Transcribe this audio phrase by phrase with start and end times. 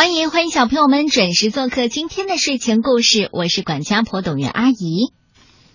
[0.00, 5.12] 欢迎欢迎小朋友们准时做客今天的睡前故事，我是管家婆董月阿姨。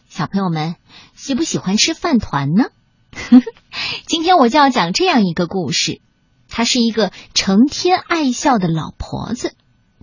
[0.09, 0.78] 小朋友们
[1.13, 2.64] 喜不喜欢吃饭团呢？
[4.08, 6.02] 今天我就要讲这样一个故事，
[6.50, 9.54] 她是一个成天爱笑的老婆子，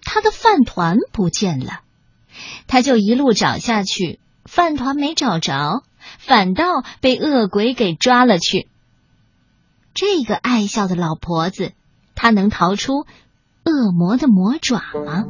[0.03, 1.81] 她的饭团不见了，
[2.69, 5.83] 她就一路找下去，饭团没找着，
[6.19, 8.69] 反倒被恶鬼给抓了去。
[9.95, 11.73] 这个爱笑的老婆子，
[12.15, 13.05] 她能逃出？
[13.65, 15.25] 恶魔的魔爪吗？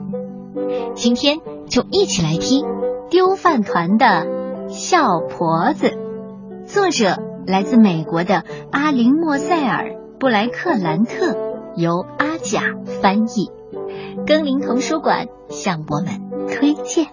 [0.94, 1.38] 今天
[1.68, 2.64] 就一起来听
[3.10, 4.26] 《丢饭团的
[4.68, 5.86] 笑婆子》，
[6.64, 11.36] 作者来自美国的阿林莫塞尔·布莱克兰特，
[11.76, 12.62] 由阿甲
[13.02, 13.50] 翻译，
[14.26, 17.08] 更林童书馆向我们推荐。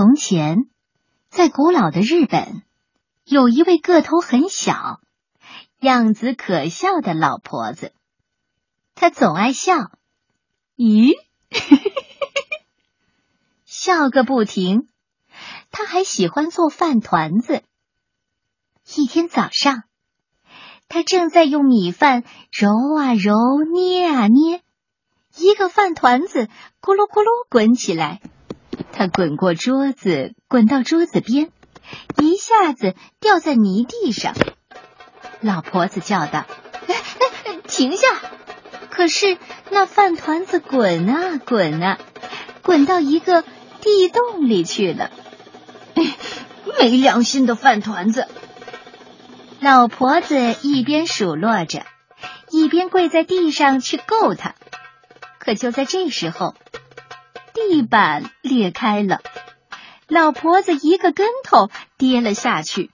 [0.00, 0.64] 从前，
[1.28, 2.62] 在古老的日本，
[3.26, 4.98] 有一位个头很小、
[5.78, 7.92] 样子可笑的老婆子。
[8.94, 9.74] 她总爱笑，
[10.74, 11.12] 咦，
[13.66, 14.88] 笑个不停。
[15.70, 17.62] 她还喜欢做饭团子。
[18.96, 19.82] 一天早上，
[20.88, 23.34] 她正在用米饭揉啊揉、
[23.70, 24.62] 捏啊捏，
[25.36, 26.46] 一个饭团子
[26.80, 28.22] 咕噜咕噜滚起来。
[29.00, 31.50] 他滚过桌子，滚到桌子边，
[32.18, 34.34] 一下子掉在泥地上。
[35.40, 36.44] 老婆子叫道
[37.66, 38.06] ：“停下！”
[38.92, 39.38] 可是
[39.70, 41.98] 那饭团子滚啊滚啊，
[42.60, 43.42] 滚到一个
[43.80, 45.10] 地洞里去了。
[46.78, 48.28] 没良心的饭团子！
[49.60, 51.86] 老婆子一边数落着，
[52.50, 54.54] 一边跪在地上去够它。
[55.38, 56.54] 可就在这时候。
[57.68, 59.20] 地板裂开了，
[60.08, 62.90] 老婆子一个跟头跌了下去。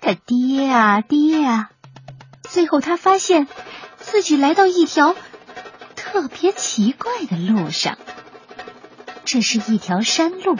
[0.00, 1.70] 她跌啊跌啊，
[2.42, 3.46] 最后她发现
[3.96, 5.14] 自己来到一条
[5.96, 7.96] 特别奇怪的路上。
[9.24, 10.56] 这是一条山路，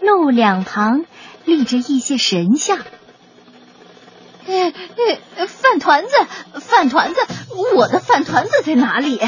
[0.00, 1.04] 路两旁
[1.44, 2.78] 立着一些神像。
[4.46, 4.72] 呃
[5.36, 6.10] 呃，饭团子，
[6.60, 7.20] 饭团子，
[7.76, 9.20] 我的饭团子在哪里？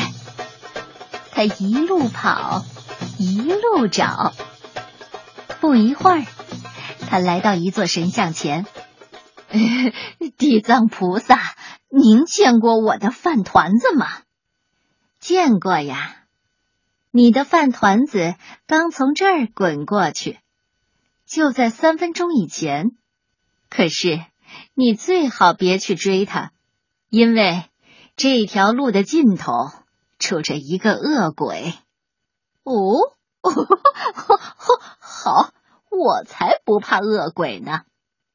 [1.30, 2.64] 他一路跑。
[3.18, 4.32] 一路找，
[5.60, 6.24] 不一会儿，
[7.08, 8.64] 他来到一座神像前。
[10.38, 11.40] 地藏菩萨，
[11.88, 14.06] 您见过我的饭团子吗？
[15.18, 16.16] 见过呀，
[17.10, 18.36] 你的饭团子
[18.68, 20.38] 刚从这儿滚过去，
[21.26, 22.92] 就在三分钟以前。
[23.68, 24.20] 可是
[24.74, 26.52] 你最好别去追他，
[27.10, 27.64] 因为
[28.16, 29.72] 这条路的尽头
[30.18, 31.74] 住着一个恶鬼。
[32.68, 33.16] 哦，
[35.00, 35.50] 好，
[35.90, 37.80] 我才不怕恶鬼呢！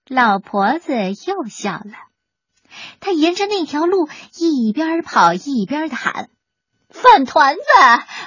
[0.09, 0.91] 老婆子
[1.27, 1.94] 又笑了，
[2.99, 6.29] 她沿着那条路一边跑一边的喊
[6.89, 7.61] ：“饭团子，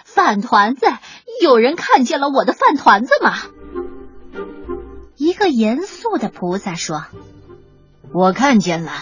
[0.04, 0.86] 饭团子，
[1.42, 3.34] 有人看见了我的饭团子吗？”
[5.16, 7.04] 一个严肃的菩萨说
[8.14, 8.92] ：“我看见了，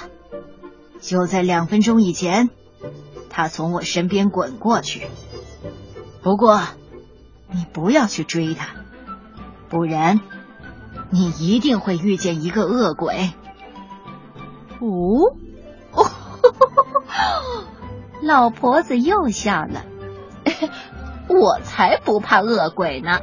[1.00, 2.48] 就在两分钟以前，
[3.28, 5.06] 他从我身边滚过去。
[6.22, 6.62] 不过。”
[7.54, 8.66] 你不要去追他，
[9.68, 10.20] 不然
[11.10, 13.32] 你一定会遇见一个恶鬼。
[14.80, 15.36] 哦，
[18.20, 19.84] 老婆子又笑了。
[21.28, 23.20] 我才不怕恶鬼呢！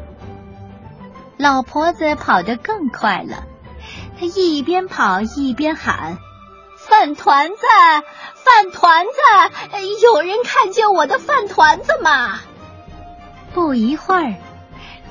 [1.37, 3.43] 老婆子跑得更快了，
[4.19, 6.17] 她一边跑一边喊
[6.77, 7.57] ：“饭团子，
[8.35, 9.11] 饭团子，
[10.03, 12.39] 有人看见我的饭团子吗？”
[13.53, 14.35] 不一会儿，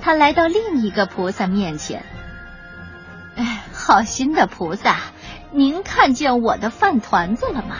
[0.00, 2.04] 他来到另一个菩萨面前。
[3.36, 4.98] 哎，好心的菩萨，
[5.52, 7.76] 您看见我的饭团子了吗？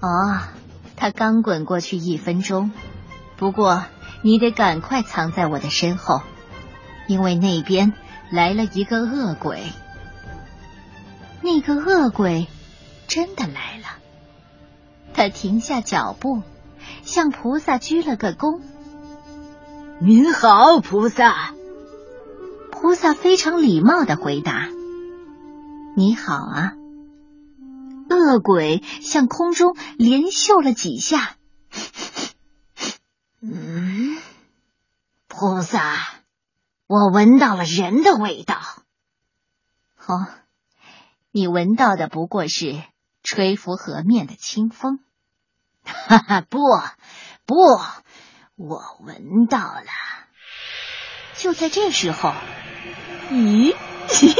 [0.00, 0.42] 哦，
[0.96, 2.72] 他刚滚过去一分钟。
[3.36, 3.84] 不过
[4.22, 6.22] 你得赶快藏在我的身后，
[7.06, 7.92] 因为那边
[8.30, 9.62] 来了一个恶鬼。
[11.42, 12.48] 那个恶鬼
[13.08, 13.98] 真的来了。
[15.14, 16.42] 他停下脚步。
[17.02, 18.60] 向菩萨鞠了个躬。
[20.00, 21.54] 您好，菩萨。
[22.70, 24.68] 菩萨非常礼貌的回答
[25.96, 26.72] ：“你好啊。”
[28.08, 31.36] 恶鬼向空中连嗅了几下。
[33.40, 34.16] 嗯，
[35.28, 35.96] 菩萨，
[36.86, 38.56] 我闻到了人的味道。
[40.06, 40.26] 哦，
[41.30, 42.82] 你闻到的不过是
[43.22, 44.98] 吹拂河面的清风。
[45.84, 46.58] 哈哈，不，
[47.46, 47.54] 不，
[48.56, 49.86] 我闻到了。
[51.34, 52.34] 就在这时候，
[53.30, 53.74] 咦，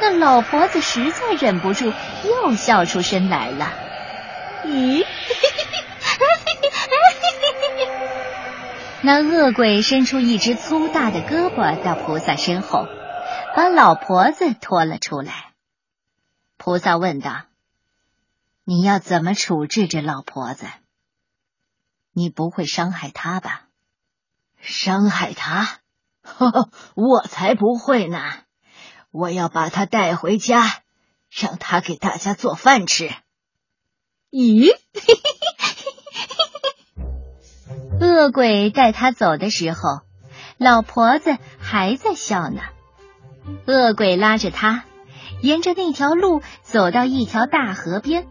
[0.00, 1.92] 那老婆子实在忍不住，
[2.24, 3.72] 又笑出声来了。
[4.64, 5.04] 咦，
[9.02, 12.86] 那恶鬼伸出一只粗大的胳膊到菩萨身后，
[13.54, 15.52] 把老婆子拖了出来。
[16.58, 17.42] 菩萨问道
[18.68, 20.66] ：“你要怎么处置这老婆子？
[22.12, 23.68] 你不会伤害她吧？”
[24.60, 25.78] 伤害她？
[26.22, 28.18] 呵 呵我才不会呢！
[29.12, 30.82] 我要把她带回家，
[31.30, 33.08] 让她给大家做饭吃。
[34.32, 34.70] 咦？
[38.00, 40.00] 恶鬼带他走的时候，
[40.58, 42.62] 老婆子还在笑呢。
[43.68, 44.82] 恶鬼拉着他，
[45.40, 48.26] 沿着那条路走到一条大河边。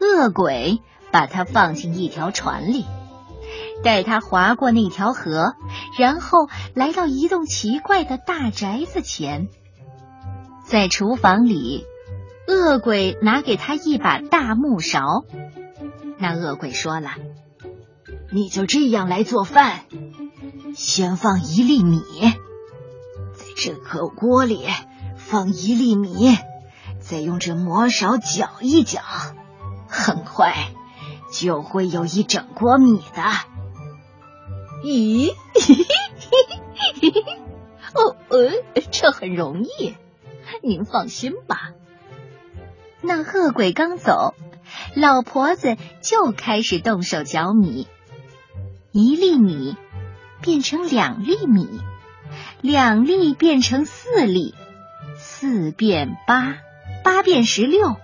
[0.00, 0.80] 恶鬼
[1.12, 2.86] 把他放进一条船里，
[3.84, 5.54] 带他划过那条河，
[5.98, 9.48] 然后来到一栋奇怪的大宅子前，
[10.64, 11.84] 在厨房里。
[12.48, 15.24] 恶鬼拿给他一把大木勺，
[16.18, 17.10] 那恶鬼说了
[18.32, 19.84] ：“你就这样来做饭，
[20.74, 22.02] 先放一粒米，
[23.34, 24.66] 在这口锅里
[25.14, 26.36] 放一粒米，
[26.98, 29.00] 再用这魔勺搅一搅，
[29.90, 30.54] 很快
[31.32, 33.22] 就会有一整锅米的。”
[34.82, 35.34] 咦？
[35.54, 35.84] 嘿嘿
[36.32, 37.40] 嘿嘿嘿
[37.92, 38.50] 哦，呃，
[38.90, 39.94] 这很容易，
[40.62, 41.72] 您放心吧。
[43.02, 44.34] 那恶鬼刚走，
[44.94, 47.88] 老婆子就开始动手搅米，
[48.92, 49.76] 一粒米
[50.40, 51.80] 变成两粒米，
[52.62, 54.54] 两粒变成四粒，
[55.18, 56.58] 四变八，
[57.02, 57.96] 八变十六，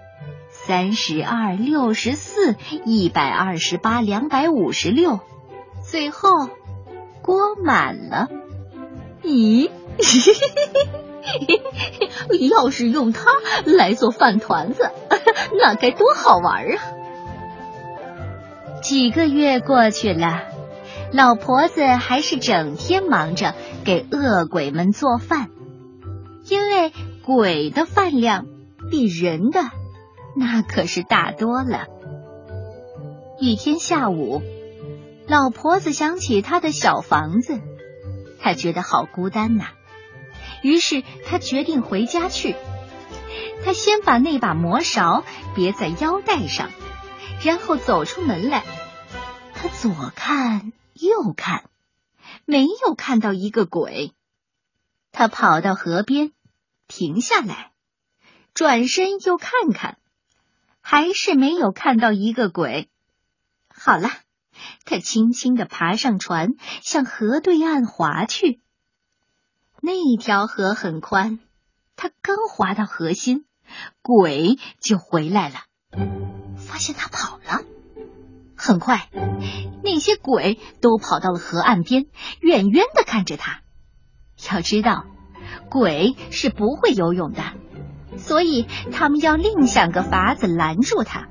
[0.66, 5.20] 三十二，六十四，一百二十八，两百五十六，
[5.88, 6.28] 最后
[7.22, 8.26] 锅满了。
[9.22, 9.70] 咦？
[12.50, 13.30] 要是用它
[13.64, 14.90] 来做饭团子，
[15.56, 16.82] 那该多好玩啊！
[18.82, 20.42] 几个月过去了，
[21.12, 23.54] 老婆子还是整天忙着
[23.84, 25.50] 给恶鬼们做饭，
[26.48, 26.92] 因为
[27.24, 28.46] 鬼的饭量
[28.90, 29.60] 比人的
[30.36, 31.86] 那可是大多了。
[33.40, 34.42] 一天下午，
[35.26, 37.58] 老婆子想起她的小房子，
[38.38, 39.68] 她觉得好孤单呐。
[40.62, 42.54] 于是他决定回家去。
[43.64, 45.24] 他先把那把磨勺
[45.54, 46.70] 别在腰带上，
[47.42, 48.64] 然后走出门来。
[49.54, 51.64] 他左看右看，
[52.44, 54.12] 没有看到一个鬼。
[55.12, 56.32] 他跑到河边，
[56.88, 57.72] 停下来，
[58.54, 59.98] 转身又看看，
[60.88, 62.88] 还是没有看到一个鬼。
[63.68, 64.08] 好了，
[64.84, 66.50] 他轻轻的爬上船，
[66.80, 68.60] 向河对岸划去。
[69.82, 71.40] 那条河很宽，
[71.96, 73.46] 他刚划到河心，
[74.00, 75.56] 鬼就回来了，
[76.56, 77.62] 发现他跑了。
[78.56, 79.10] 很快，
[79.82, 82.06] 那些鬼都跑到了河岸边，
[82.38, 83.60] 远远的看着他。
[84.52, 85.04] 要知道，
[85.68, 87.42] 鬼是不会游泳的，
[88.16, 91.28] 所以他们要另想个法子拦住他。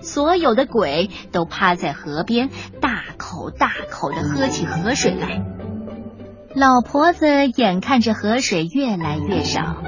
[0.00, 2.50] 所有的鬼都趴在河边，
[2.80, 5.44] 大口大口的喝起河水来。
[6.54, 9.82] 老婆子眼看着河水越来越少，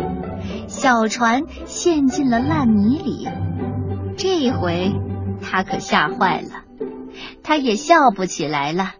[0.68, 3.28] 小船陷进了烂泥里。
[4.16, 4.94] 这回
[5.42, 6.62] 她可吓坏了，
[7.42, 8.92] 她也笑不起来了。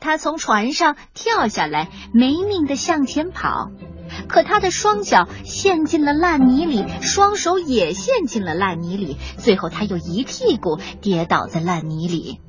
[0.00, 3.70] 她从船上跳下来，没命的向前跑，
[4.28, 12.40] 可他的双脚陷进了烂泥里，双手也陷进了烂泥里，最后他又一屁股跌倒在烂泥里。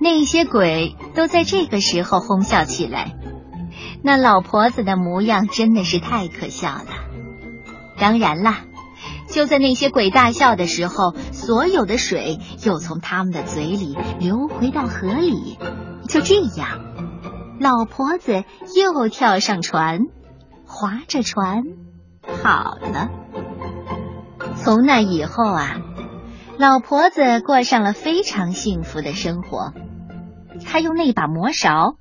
[0.00, 3.14] 那些鬼都在这个时候哄笑起来，
[4.02, 6.86] 那老婆子的模样真的是太可笑了。
[7.98, 8.64] 当然啦，
[9.32, 15.58] 就在那些鬼大笑的时候，所有的水又从他们的嘴里流回到河里。
[16.06, 16.78] 就这样，
[17.58, 18.44] 老婆子
[18.76, 20.00] 又跳上船，
[20.66, 21.62] 划着船
[22.20, 23.08] 跑了。
[24.56, 25.78] 从那以后啊，
[26.58, 29.72] 老婆子过上了非常幸福的生活。
[30.62, 31.96] 她用那把磨勺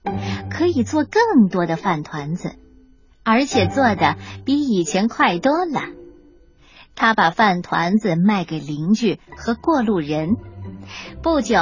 [0.49, 2.51] 可以做更多的饭团子，
[3.23, 6.00] 而且做的比以前快多了。
[6.95, 10.35] 他把饭团子卖给邻居和过路人，
[11.21, 11.57] 不久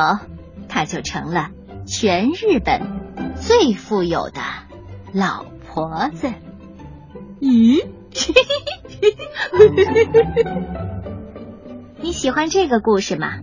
[0.67, 1.49] 他就成了
[1.85, 4.41] 全日本最富有的
[5.13, 6.27] 老婆子。
[7.39, 7.85] 咦？
[12.01, 13.39] 你喜欢这个故事吗？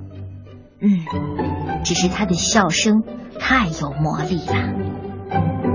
[0.80, 3.02] 嗯，只是他的笑声
[3.38, 5.65] 太有魔力了。